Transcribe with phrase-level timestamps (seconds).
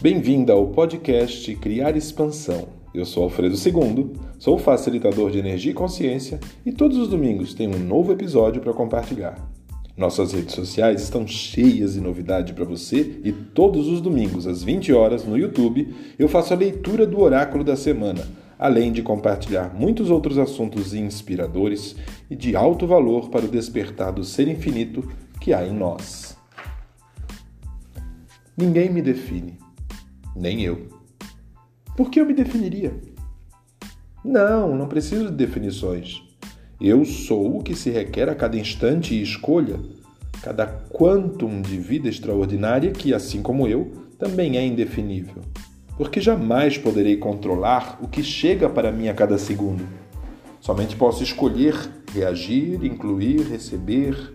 [0.00, 2.68] Bem-vinda ao podcast Criar Expansão.
[2.94, 7.66] Eu sou Alfredo II, sou facilitador de energia e consciência e todos os domingos tem
[7.66, 9.50] um novo episódio para compartilhar.
[9.96, 14.92] Nossas redes sociais estão cheias de novidade para você e todos os domingos às 20
[14.92, 18.24] horas no YouTube eu faço a leitura do oráculo da semana,
[18.56, 21.96] além de compartilhar muitos outros assuntos inspiradores
[22.30, 26.38] e de alto valor para o despertar do ser infinito que há em nós.
[28.56, 29.58] Ninguém me define
[30.38, 30.86] nem eu.
[31.96, 32.94] Por que eu me definiria?
[34.24, 36.22] Não, não preciso de definições.
[36.80, 39.80] Eu sou o que se requer a cada instante e escolha,
[40.40, 45.42] cada quantum de vida extraordinária que, assim como eu, também é indefinível.
[45.96, 49.84] Porque jamais poderei controlar o que chega para mim a cada segundo.
[50.60, 51.74] Somente posso escolher
[52.12, 54.34] reagir, incluir, receber,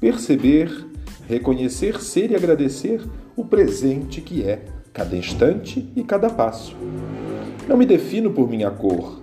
[0.00, 0.86] perceber,
[1.28, 3.00] reconhecer, ser e agradecer
[3.36, 4.64] o presente que é
[4.96, 6.74] cada instante e cada passo.
[7.68, 9.20] Não me defino por minha cor,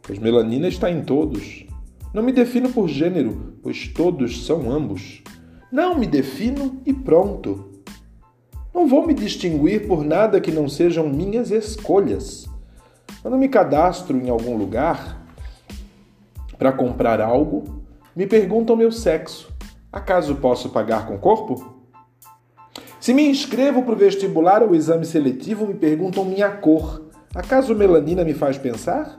[0.00, 1.66] pois melanina está em todos.
[2.14, 5.22] Não me defino por gênero, pois todos são ambos.
[5.70, 7.82] Não me defino e pronto.
[8.72, 12.48] Não vou me distinguir por nada que não sejam minhas escolhas.
[13.20, 15.26] Quando me cadastro em algum lugar
[16.56, 17.84] para comprar algo,
[18.16, 19.52] me perguntam meu sexo.
[19.92, 21.79] Acaso posso pagar com corpo?
[23.00, 27.10] Se me inscrevo para o vestibular ou exame seletivo, me perguntam minha cor.
[27.34, 29.18] Acaso melanina me faz pensar?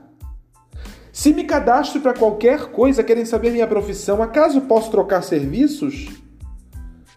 [1.11, 6.09] Se me cadastro para qualquer coisa, querem saber minha profissão, acaso posso trocar serviços?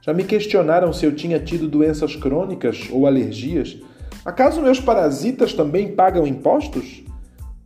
[0.01, 3.79] Já me questionaram se eu tinha tido doenças crônicas ou alergias.
[4.25, 7.05] Acaso meus parasitas também pagam impostos?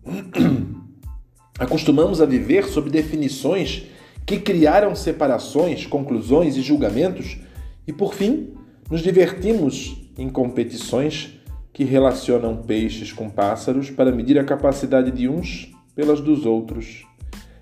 [1.57, 3.87] Acostumamos a viver sob definições
[4.27, 7.39] que criaram separações, conclusões e julgamentos,
[7.87, 8.58] e por fim,
[8.91, 11.39] nos divertimos em competições
[11.73, 17.07] que relacionam peixes com pássaros para medir a capacidade de uns pelas dos outros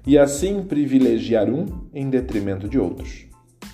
[0.07, 3.27] e assim privilegiar um em detrimento de outros.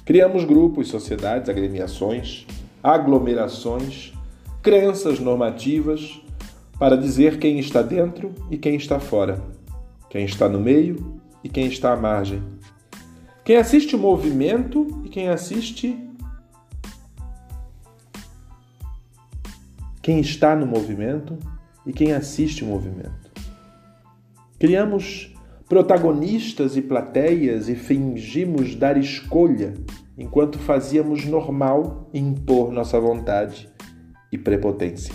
[0.05, 2.47] Criamos grupos, sociedades, agremiações,
[2.83, 4.13] aglomerações,
[4.63, 6.21] crenças normativas
[6.79, 9.43] para dizer quem está dentro e quem está fora,
[10.09, 12.43] quem está no meio e quem está à margem,
[13.45, 15.97] quem assiste o movimento e quem assiste
[20.03, 21.39] quem está no movimento
[21.87, 23.31] e quem assiste o movimento.
[24.59, 25.33] Criamos
[25.69, 29.75] protagonistas e plateias e fingimos dar escolha
[30.19, 33.69] enquanto fazíamos normal impor nossa vontade
[34.31, 35.15] e prepotência.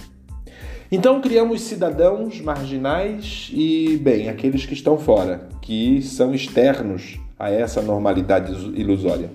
[0.90, 7.82] Então criamos cidadãos marginais e, bem, aqueles que estão fora, que são externos a essa
[7.82, 9.30] normalidade ilusória.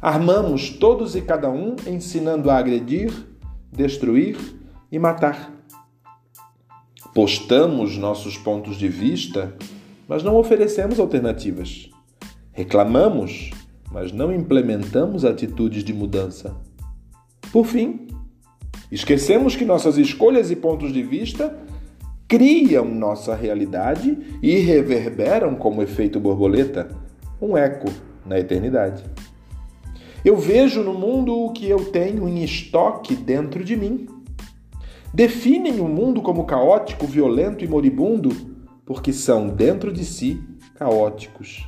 [0.00, 3.12] Armamos todos e cada um ensinando a agredir,
[3.70, 4.36] destruir
[4.90, 5.52] e matar.
[7.14, 9.56] Postamos nossos pontos de vista,
[10.06, 11.90] mas não oferecemos alternativas.
[12.52, 13.50] Reclamamos,
[13.90, 16.56] mas não implementamos atitudes de mudança.
[17.52, 18.06] Por fim,
[18.90, 21.58] esquecemos que nossas escolhas e pontos de vista
[22.28, 26.88] criam nossa realidade e reverberam como efeito borboleta
[27.40, 27.88] um eco
[28.24, 29.04] na eternidade.
[30.24, 34.06] Eu vejo no mundo o que eu tenho em estoque dentro de mim
[35.16, 38.28] definem o mundo como caótico, violento e moribundo
[38.84, 40.44] porque são dentro de si
[40.74, 41.66] caóticos,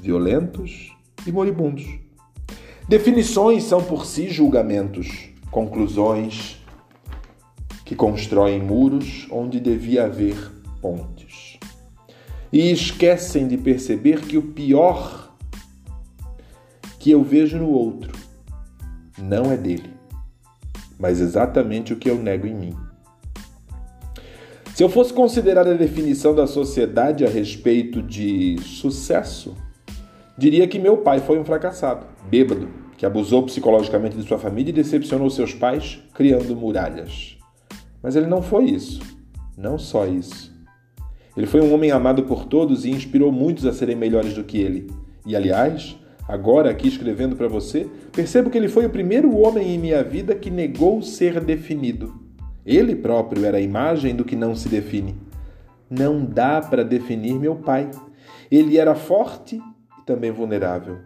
[0.00, 0.92] violentos
[1.24, 1.86] e moribundos.
[2.88, 6.60] Definições são por si julgamentos, conclusões
[7.84, 10.50] que constroem muros onde devia haver
[10.80, 11.60] pontes.
[12.52, 15.32] E esquecem de perceber que o pior
[16.98, 18.12] que eu vejo no outro
[19.16, 20.01] não é dele
[20.98, 22.76] mas exatamente o que eu nego em mim.
[24.74, 29.54] Se eu fosse considerar a definição da sociedade a respeito de sucesso,
[30.36, 34.74] diria que meu pai foi um fracassado, bêbado, que abusou psicologicamente de sua família e
[34.74, 37.36] decepcionou seus pais, criando muralhas.
[38.02, 39.00] Mas ele não foi isso.
[39.56, 40.52] Não só isso.
[41.36, 44.58] Ele foi um homem amado por todos e inspirou muitos a serem melhores do que
[44.58, 44.90] ele.
[45.26, 45.96] E, aliás,
[46.32, 50.34] Agora, aqui escrevendo para você, percebo que ele foi o primeiro homem em minha vida
[50.34, 52.14] que negou ser definido.
[52.64, 55.14] Ele próprio era a imagem do que não se define.
[55.90, 57.90] Não dá para definir meu pai.
[58.50, 61.00] Ele era forte e também vulnerável.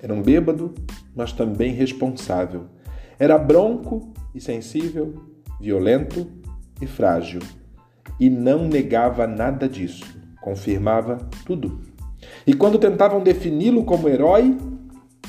[0.00, 0.72] Era um bêbado,
[1.14, 2.64] mas também responsável.
[3.18, 5.22] Era bronco e sensível,
[5.60, 6.26] violento
[6.80, 7.42] e frágil.
[8.18, 10.06] E não negava nada disso,
[10.40, 11.91] confirmava tudo.
[12.46, 14.56] E quando tentavam defini-lo como herói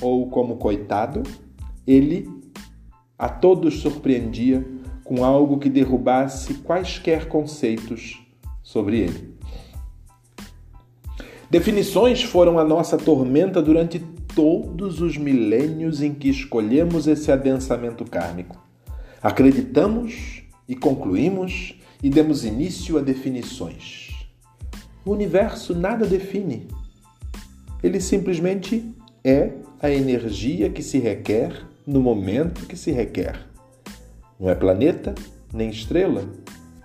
[0.01, 1.23] ou como coitado,
[1.85, 2.27] ele
[3.17, 4.65] a todos surpreendia
[5.03, 8.25] com algo que derrubasse quaisquer conceitos
[8.61, 9.33] sobre ele.
[11.49, 13.99] Definições foram a nossa tormenta durante
[14.35, 18.57] todos os milênios em que escolhemos esse adensamento kármico.
[19.21, 24.27] Acreditamos e concluímos e demos início a definições.
[25.05, 26.67] O universo nada define.
[27.83, 29.51] Ele simplesmente é
[29.81, 33.45] a energia que se requer no momento que se requer.
[34.39, 35.13] Não é planeta,
[35.53, 36.23] nem estrela,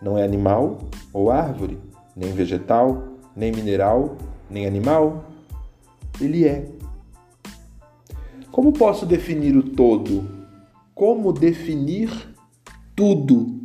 [0.02, 0.78] não é animal
[1.12, 1.78] ou árvore,
[2.16, 4.18] nem vegetal, nem mineral,
[4.50, 5.24] nem animal.
[6.20, 6.66] Ele é.
[8.50, 10.28] Como posso definir o todo?
[10.96, 12.10] Como definir
[12.96, 13.56] tudo?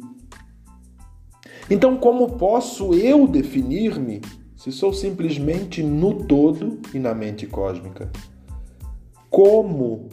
[1.67, 4.21] Então, como posso eu definir-me
[4.63, 8.09] se sou simplesmente no todo e na mente cósmica?
[9.29, 10.07] Como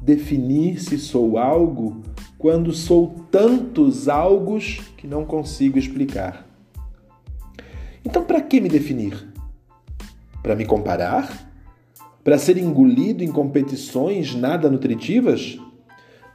[0.00, 2.00] definir se sou algo
[2.38, 6.48] quando sou tantos algos que não consigo explicar?
[8.02, 9.30] Então, para que me definir?
[10.42, 11.52] Para me comparar?
[12.22, 15.58] Para ser engolido em competições nada nutritivas?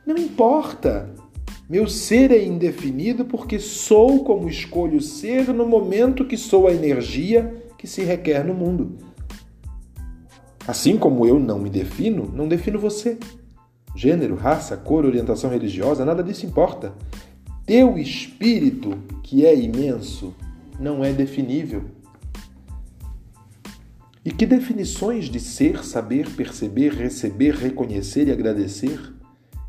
[0.06, 1.12] Não importa.
[1.70, 7.64] Meu ser é indefinido porque sou como escolho ser no momento que sou a energia
[7.78, 8.98] que se requer no mundo.
[10.68, 13.20] Assim como eu não me defino, não defino você.
[13.96, 16.92] Gênero, raça, cor, orientação religiosa, nada disso importa.
[17.68, 20.34] Teu espírito, que é imenso,
[20.80, 21.84] não é definível.
[24.26, 29.00] E que definições de ser, saber, perceber, receber, reconhecer e agradecer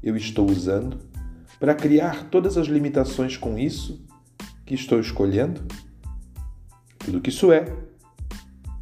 [0.03, 1.09] eu estou usando
[1.60, 4.02] para criar todas as limitações com isso
[4.64, 5.62] que estou escolhendo?
[6.98, 7.70] Tudo que isso é,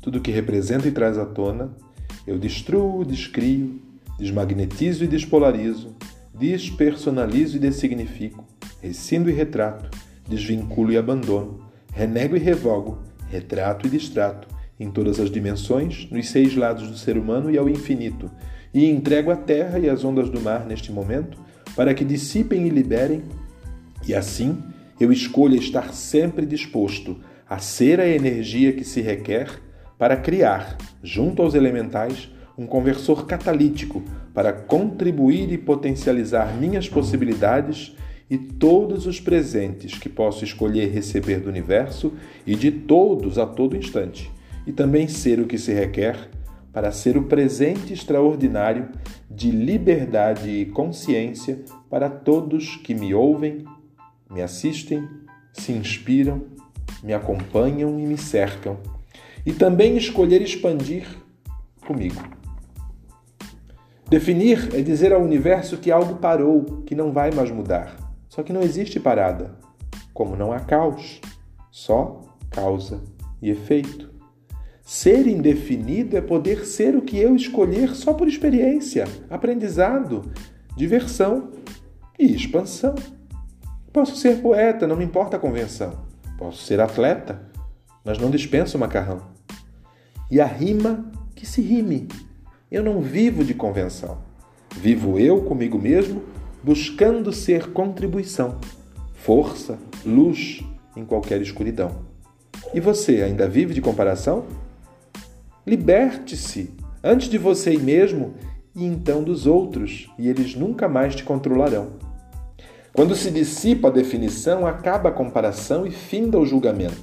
[0.00, 1.76] tudo que representa e traz à tona,
[2.24, 3.82] eu destruo, descrio,
[4.16, 5.94] desmagnetizo e despolarizo,
[6.32, 8.46] despersonalizo e dessignifico,
[8.80, 9.90] rescindo e retrato,
[10.28, 11.60] desvinculo e abandono,
[11.92, 14.46] renego e revogo, retrato e distrato,
[14.78, 18.30] em todas as dimensões, nos seis lados do ser humano e ao infinito,
[18.72, 21.47] e entrego a terra e as ondas do mar neste momento,
[21.78, 23.22] para que dissipem e liberem,
[24.04, 24.58] e assim
[24.98, 29.62] eu escolho estar sempre disposto a ser a energia que se requer
[29.96, 32.28] para criar, junto aos elementais,
[32.58, 34.02] um conversor catalítico
[34.34, 37.94] para contribuir e potencializar minhas possibilidades
[38.28, 42.12] e todos os presentes que posso escolher receber do universo
[42.44, 44.28] e de todos a todo instante,
[44.66, 46.28] e também ser o que se requer
[46.72, 48.88] para ser o presente extraordinário
[49.30, 53.64] de liberdade e consciência para todos que me ouvem,
[54.30, 55.08] me assistem,
[55.52, 56.46] se inspiram,
[57.02, 58.78] me acompanham e me cercam,
[59.44, 61.06] e também escolher expandir
[61.86, 62.22] comigo.
[64.08, 67.94] Definir é dizer ao universo que algo parou, que não vai mais mudar.
[68.28, 69.58] Só que não existe parada.
[70.14, 71.20] Como não há caos,
[71.70, 73.02] só causa
[73.42, 74.10] e efeito.
[74.88, 80.32] Ser indefinido é poder ser o que eu escolher só por experiência, aprendizado,
[80.74, 81.50] diversão
[82.18, 82.94] e expansão.
[83.92, 86.06] Posso ser poeta, não me importa a convenção.
[86.38, 87.38] Posso ser atleta,
[88.02, 89.20] mas não dispenso macarrão.
[90.30, 92.08] E a rima que se rime.
[92.70, 94.22] Eu não vivo de convenção.
[94.74, 96.22] Vivo eu comigo mesmo,
[96.64, 98.58] buscando ser contribuição,
[99.12, 100.64] força, luz
[100.96, 102.06] em qualquer escuridão.
[102.72, 104.46] E você ainda vive de comparação?
[105.68, 106.70] Liberte-se
[107.04, 108.32] antes de você mesmo
[108.74, 111.92] e então dos outros, e eles nunca mais te controlarão.
[112.90, 117.02] Quando se dissipa a definição, acaba a comparação e finda o julgamento.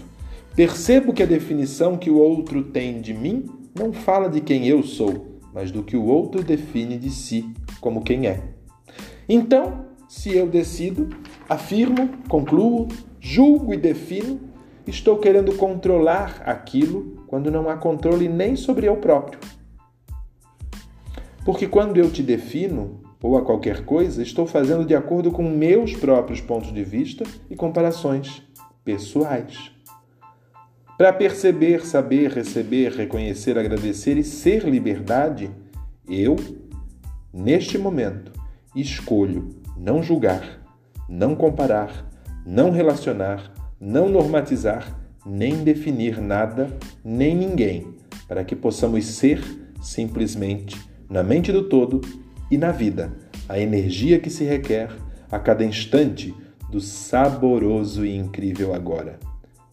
[0.55, 3.45] Percebo que a definição que o outro tem de mim
[3.77, 7.47] não fala de quem eu sou, mas do que o outro define de si
[7.79, 8.41] como quem é.
[9.29, 11.09] Então, se eu decido,
[11.47, 12.87] afirmo, concluo,
[13.19, 14.39] julgo e defino,
[14.87, 19.37] estou querendo controlar aquilo quando não há controle nem sobre eu próprio.
[21.43, 25.93] Porque quando eu te defino, ou a qualquer coisa, estou fazendo de acordo com meus
[25.93, 28.41] próprios pontos de vista e comparações
[28.85, 29.69] pessoais.
[30.97, 35.51] Para perceber, saber, receber, reconhecer, agradecer e ser liberdade,
[36.07, 36.37] eu,
[37.33, 38.31] neste momento,
[38.73, 40.61] escolho não julgar,
[41.09, 42.09] não comparar,
[42.45, 46.69] não relacionar, não normatizar nem definir nada,
[47.03, 47.87] nem ninguém,
[48.27, 49.41] para que possamos ser
[49.81, 50.79] simplesmente,
[51.09, 52.01] na mente do todo
[52.51, 53.11] e na vida,
[53.49, 54.89] a energia que se requer
[55.31, 56.33] a cada instante
[56.69, 59.19] do saboroso e incrível agora.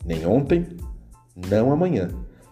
[0.04, 0.66] Nem ontem,
[1.48, 2.10] não amanhã,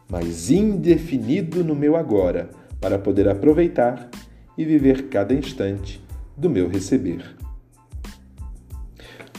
[0.08, 4.10] mas indefinido no meu agora, para poder aproveitar
[4.56, 6.02] e viver cada instante
[6.36, 7.39] do meu receber.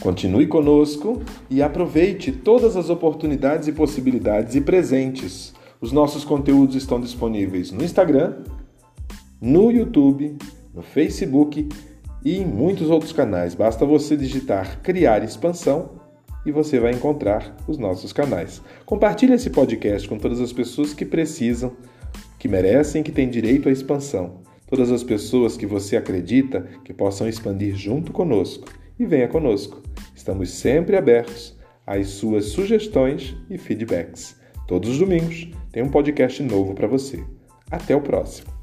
[0.02, 5.54] Continue conosco e aproveite todas as oportunidades e possibilidades e presentes.
[5.80, 8.38] Os nossos conteúdos estão disponíveis no Instagram,
[9.40, 10.36] no YouTube,
[10.74, 11.68] no Facebook
[12.24, 13.54] e em muitos outros canais.
[13.54, 15.90] Basta você digitar Criar Expansão
[16.44, 18.60] e você vai encontrar os nossos canais.
[18.84, 21.76] Compartilhe esse podcast com todas as pessoas que precisam,
[22.40, 24.40] que merecem, que têm direito à expansão.
[24.66, 28.81] Todas as pessoas que você acredita que possam expandir junto conosco.
[29.02, 29.82] E venha conosco.
[30.14, 34.40] Estamos sempre abertos às suas sugestões e feedbacks.
[34.68, 37.20] Todos os domingos tem um podcast novo para você.
[37.68, 38.61] Até o próximo.